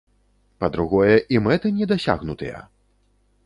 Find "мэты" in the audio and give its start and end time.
1.49-1.67